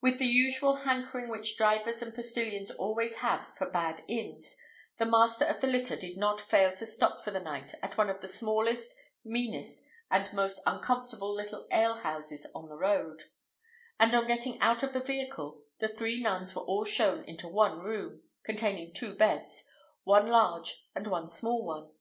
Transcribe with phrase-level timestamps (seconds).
[0.00, 4.56] With the usual hankering which drivers and postilions always have for bad inns,
[4.98, 8.10] the master of the litter did not fail to stop for the night at one
[8.10, 13.30] of the smallest, meanest, and most uncomfortable little alehouses on the road;
[14.00, 17.78] and on getting out of the vehicle, the three nuns were all shown into one
[17.78, 19.70] room, containing two beds,
[20.02, 21.92] one large and one small one.